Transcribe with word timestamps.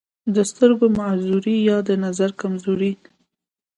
دَسترګو 0.35 0.85
دَمعذورۍ 0.91 1.57
يا 1.67 1.77
دَنظر 1.87 2.29
دَکمزورۍ 2.33 2.93